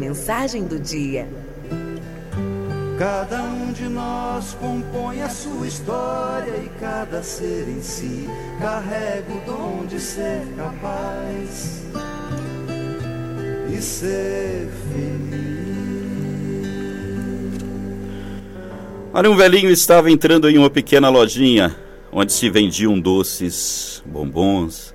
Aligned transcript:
Mensagem 0.00 0.62
do 0.62 0.78
dia. 0.78 1.26
Cada 2.96 3.42
um 3.42 3.72
de 3.72 3.88
nós 3.88 4.54
compõe 4.54 5.22
a 5.22 5.28
sua 5.28 5.66
história 5.66 6.52
e 6.56 6.68
cada 6.78 7.20
ser 7.20 7.68
em 7.68 7.82
si 7.82 8.28
carrega 8.60 9.26
o 9.28 9.40
dom 9.44 9.86
de 9.86 9.98
ser 9.98 10.46
capaz 10.56 11.82
e 13.76 13.82
ser 13.82 14.68
feliz. 14.92 15.48
Olha, 19.12 19.28
um 19.28 19.36
velhinho 19.36 19.72
estava 19.72 20.12
entrando 20.12 20.48
em 20.48 20.58
uma 20.58 20.70
pequena 20.70 21.08
lojinha 21.08 21.74
onde 22.12 22.32
se 22.32 22.48
vendiam 22.48 23.00
doces, 23.00 24.00
bombons. 24.06 24.94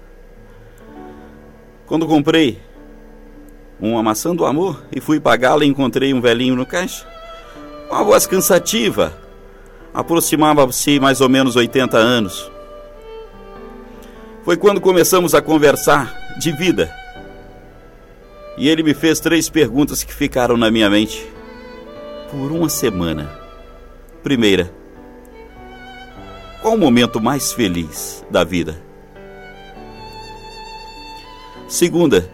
Quando 1.85 2.07
comprei 2.07 2.57
uma 3.79 4.01
maçã 4.01 4.35
do 4.35 4.45
amor 4.45 4.83
e 4.95 5.01
fui 5.01 5.19
pagá-la, 5.19 5.65
encontrei 5.65 6.13
um 6.13 6.21
velhinho 6.21 6.55
no 6.55 6.65
caixa. 6.65 7.05
Uma 7.89 8.03
voz 8.03 8.25
cansativa, 8.25 9.13
aproximava-se 9.93 10.99
mais 10.99 11.21
ou 11.21 11.29
menos 11.29 11.55
80 11.55 11.97
anos. 11.97 12.51
Foi 14.43 14.57
quando 14.57 14.81
começamos 14.81 15.33
a 15.33 15.41
conversar 15.41 16.13
de 16.39 16.51
vida. 16.51 16.93
E 18.57 18.67
ele 18.67 18.83
me 18.83 18.93
fez 18.93 19.19
três 19.19 19.49
perguntas 19.49 20.03
que 20.03 20.13
ficaram 20.13 20.57
na 20.57 20.69
minha 20.69 20.89
mente 20.89 21.25
por 22.29 22.51
uma 22.51 22.69
semana. 22.69 23.39
Primeira, 24.21 24.73
qual 26.61 26.75
o 26.75 26.77
momento 26.77 27.21
mais 27.21 27.51
feliz 27.51 28.25
da 28.29 28.43
vida? 28.43 28.81
Segunda, 31.67 32.29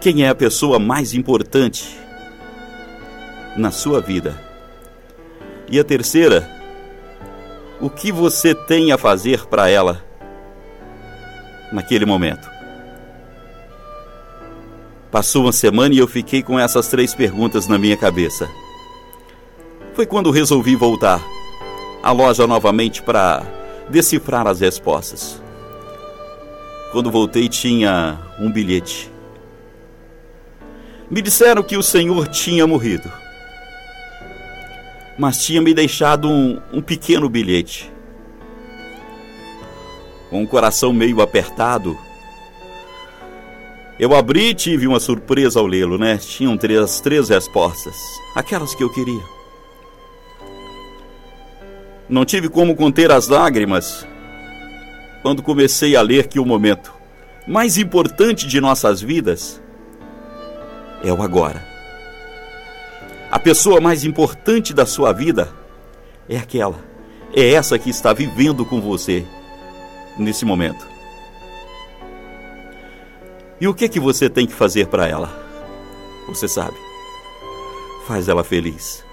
quem 0.00 0.22
é 0.22 0.28
a 0.28 0.34
pessoa 0.34 0.78
mais 0.78 1.12
importante 1.12 1.98
na 3.56 3.70
sua 3.70 4.00
vida? 4.00 4.40
E 5.68 5.78
a 5.78 5.84
terceira, 5.84 6.48
o 7.80 7.90
que 7.90 8.12
você 8.12 8.54
tem 8.54 8.92
a 8.92 8.98
fazer 8.98 9.46
para 9.46 9.68
ela 9.68 10.04
naquele 11.72 12.06
momento? 12.06 12.48
Passou 15.10 15.42
uma 15.42 15.52
semana 15.52 15.94
e 15.94 15.98
eu 15.98 16.06
fiquei 16.06 16.42
com 16.42 16.58
essas 16.58 16.86
três 16.86 17.12
perguntas 17.12 17.66
na 17.66 17.76
minha 17.76 17.96
cabeça. 17.96 18.48
Foi 19.94 20.06
quando 20.06 20.30
resolvi 20.30 20.76
voltar 20.76 21.20
à 22.02 22.12
loja 22.12 22.46
novamente 22.46 23.02
para 23.02 23.42
decifrar 23.88 24.46
as 24.46 24.60
respostas. 24.60 25.42
Quando 26.92 27.10
voltei, 27.10 27.48
tinha 27.48 28.18
um 28.38 28.50
bilhete 28.50 29.17
me 31.10 31.22
disseram 31.22 31.62
que 31.62 31.76
o 31.76 31.82
Senhor 31.82 32.28
tinha 32.28 32.66
morrido, 32.66 33.10
mas 35.18 35.44
tinha 35.44 35.60
me 35.60 35.72
deixado 35.72 36.28
um, 36.28 36.60
um 36.72 36.82
pequeno 36.82 37.28
bilhete. 37.28 37.90
Com 40.28 40.42
o 40.42 40.46
coração 40.46 40.92
meio 40.92 41.22
apertado, 41.22 41.96
eu 43.98 44.14
abri 44.14 44.50
e 44.50 44.54
tive 44.54 44.86
uma 44.86 45.00
surpresa 45.00 45.58
ao 45.58 45.66
lê-lo, 45.66 45.96
né? 45.96 46.18
Tinham 46.18 46.56
três, 46.56 47.00
três 47.00 47.30
respostas, 47.30 47.96
aquelas 48.34 48.74
que 48.74 48.84
eu 48.84 48.92
queria. 48.92 49.22
Não 52.08 52.24
tive 52.24 52.48
como 52.48 52.76
conter 52.76 53.10
as 53.10 53.28
lágrimas 53.28 54.06
quando 55.22 55.42
comecei 55.42 55.96
a 55.96 56.02
ler 56.02 56.28
que 56.28 56.38
o 56.38 56.44
momento 56.44 56.92
mais 57.46 57.76
importante 57.76 58.46
de 58.46 58.60
nossas 58.60 59.00
vidas 59.00 59.60
é 61.02 61.12
o 61.12 61.22
agora. 61.22 61.64
A 63.30 63.38
pessoa 63.38 63.80
mais 63.80 64.04
importante 64.04 64.72
da 64.72 64.86
sua 64.86 65.12
vida 65.12 65.52
é 66.28 66.36
aquela, 66.36 66.78
é 67.34 67.52
essa 67.52 67.78
que 67.78 67.90
está 67.90 68.12
vivendo 68.12 68.64
com 68.64 68.80
você 68.80 69.24
nesse 70.18 70.44
momento. 70.44 70.86
E 73.60 73.66
o 73.66 73.74
que 73.74 73.88
que 73.88 74.00
você 74.00 74.30
tem 74.30 74.46
que 74.46 74.54
fazer 74.54 74.86
para 74.86 75.06
ela? 75.06 75.30
Você 76.28 76.46
sabe. 76.46 76.76
Faz 78.06 78.28
ela 78.28 78.44
feliz. 78.44 79.04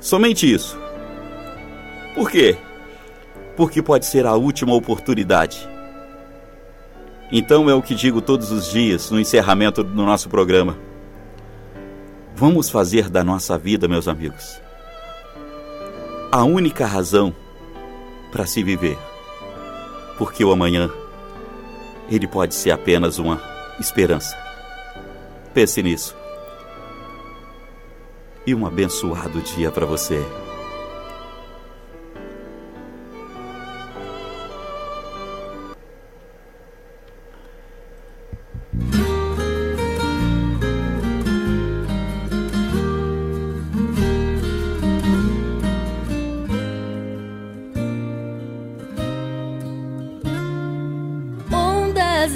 Somente 0.00 0.50
isso. 0.50 0.78
Por 2.14 2.30
quê? 2.30 2.56
Porque 3.56 3.82
pode 3.82 4.06
ser 4.06 4.26
a 4.26 4.34
última 4.34 4.74
oportunidade 4.74 5.71
então 7.32 7.70
é 7.70 7.74
o 7.74 7.80
que 7.80 7.94
digo 7.94 8.20
todos 8.20 8.52
os 8.52 8.70
dias 8.70 9.10
no 9.10 9.18
encerramento 9.18 9.82
do 9.82 10.04
nosso 10.04 10.28
programa. 10.28 10.76
Vamos 12.36 12.68
fazer 12.68 13.08
da 13.08 13.24
nossa 13.24 13.56
vida, 13.56 13.88
meus 13.88 14.06
amigos, 14.06 14.60
a 16.30 16.44
única 16.44 16.84
razão 16.84 17.34
para 18.30 18.44
se 18.44 18.62
viver. 18.62 18.98
Porque 20.18 20.44
o 20.44 20.52
amanhã, 20.52 20.90
ele 22.10 22.26
pode 22.26 22.54
ser 22.54 22.70
apenas 22.70 23.18
uma 23.18 23.40
esperança. 23.80 24.36
Pense 25.54 25.82
nisso. 25.82 26.14
E 28.46 28.54
um 28.54 28.66
abençoado 28.66 29.40
dia 29.40 29.70
para 29.70 29.86
você. 29.86 30.22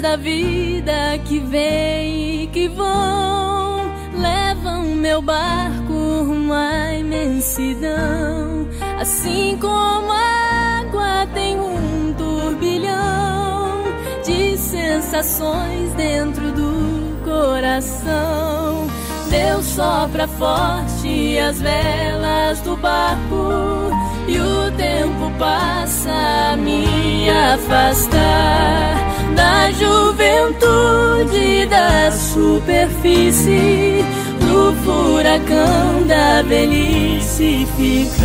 Da 0.01 0.15
vida 0.15 1.17
que 1.25 1.39
vem 1.39 2.43
e 2.43 2.47
que 2.47 2.67
vão 2.67 3.91
levam 4.13 4.83
meu 4.95 5.21
barco 5.21 5.93
rumo 5.93 6.53
à 6.53 6.93
imensidão. 6.93 8.67
Assim 8.99 9.57
como 9.59 10.11
a 10.11 10.81
água 10.81 11.27
tem 11.33 11.59
um 11.59 12.13
turbilhão 12.13 13.83
de 14.23 14.57
sensações 14.57 15.91
dentro 15.93 16.51
do 16.51 17.23
coração. 17.23 18.87
Deus 19.29 19.65
sopra 19.65 20.27
forte 20.27 21.37
as 21.37 21.59
velas 21.59 22.61
do 22.61 22.77
barco 22.77 23.91
e 24.27 24.39
o 24.39 24.71
tempo 24.77 25.31
passa 25.37 26.11
a 26.53 26.57
me 26.57 27.29
afastar 27.29 29.16
da 29.37 29.71
juventude 29.71 31.67
da 31.67 32.11
superfície 32.11 34.03
no 34.41 34.73
furacão 34.83 36.07
da 36.07 36.41
velhice 36.41 37.67
ficar. 37.77 38.17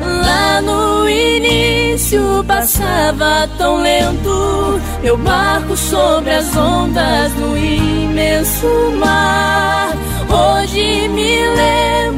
Lá 0.00 0.62
no 0.62 1.08
início 1.08 2.44
passava 2.46 3.48
tão 3.58 3.82
lento 3.82 4.80
meu 5.02 5.16
barco 5.18 5.76
sobre 5.76 6.30
as 6.30 6.56
ondas 6.56 7.34
no 7.34 7.58
imenso 7.58 8.92
mar. 8.98 9.92
Hoje 10.30 11.08
me 11.08 11.48
lembro 11.56 12.17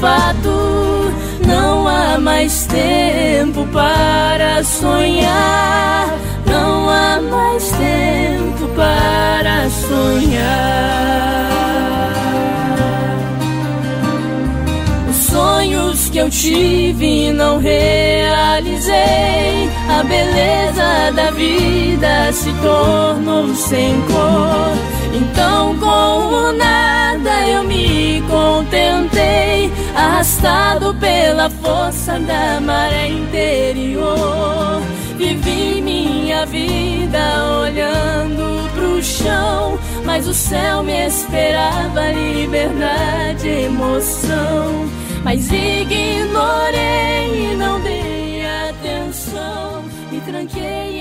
fato 0.00 0.88
não 1.46 1.86
há 1.88 2.18
mais 2.18 2.66
tempo 2.66 3.66
para 3.72 4.62
sonhar. 4.64 6.08
Não 6.46 6.88
há 6.88 7.20
mais 7.20 7.70
tempo 7.70 8.68
para 8.74 9.68
sonhar. 9.70 10.38
Os 15.08 15.16
sonhos 15.16 16.10
que 16.10 16.18
eu 16.18 16.30
tive 16.30 17.32
não 17.32 17.58
realizei. 17.58 18.98
A 19.88 20.02
beleza 20.02 21.12
da 21.14 21.30
vida 21.30 22.32
se 22.32 22.52
tornou 22.62 23.54
sem 23.54 24.00
cor. 24.02 24.76
Arrastado 30.18 30.92
pela 30.94 31.48
força 31.48 32.18
da 32.18 32.60
maré 32.60 33.08
interior. 33.08 34.82
Vivi 35.16 35.80
minha 35.80 36.44
vida 36.44 37.18
olhando 37.62 38.68
pro 38.74 39.00
chão, 39.00 39.78
mas 40.04 40.26
o 40.26 40.34
céu 40.34 40.82
me 40.82 41.06
esperava 41.06 42.10
liberdade, 42.10 43.48
emoção. 43.48 44.88
Mas 45.22 45.52
ignorei 45.52 47.52
e 47.52 47.56
não 47.56 47.80
dei 47.80 48.42
atenção. 48.70 49.84
me 50.10 50.20
tranquei 50.20 50.97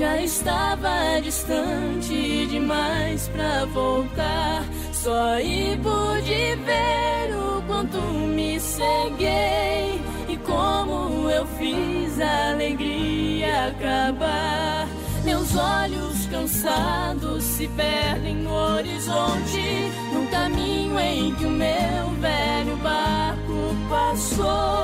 já 0.00 0.16
estava 0.22 1.20
distante 1.22 2.46
demais 2.46 3.28
pra 3.28 3.66
voltar. 3.66 4.64
Só 4.94 5.38
e 5.38 5.76
pude 5.76 6.56
ver 6.64 7.36
o 7.36 7.62
quanto 7.66 8.00
me 8.00 8.58
ceguei 8.58 10.00
e 10.26 10.38
como 10.38 11.28
eu 11.28 11.46
fiz 11.58 12.18
a 12.18 12.52
alegria 12.52 13.68
acabar. 13.68 14.88
Meus 15.22 15.54
olhos 15.54 16.26
cansados 16.30 17.44
se 17.44 17.68
perdem 17.68 18.36
no 18.36 18.54
horizonte, 18.54 19.92
num 20.14 20.26
caminho 20.28 20.98
em 20.98 21.34
que 21.34 21.44
o 21.44 21.50
meu 21.50 22.08
velho 22.20 22.76
barco 22.76 23.76
passou. 23.90 24.79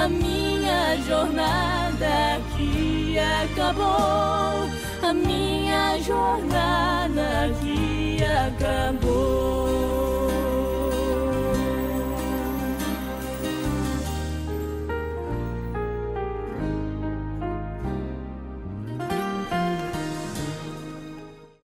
A 0.00 0.08
minha 0.08 0.96
jornada 1.06 2.40
que 2.56 3.18
acabou. 3.18 4.68
A 5.02 5.12
minha 5.12 5.98
jornada 6.00 7.50
que 7.60 8.18
acabou. 8.24 10.19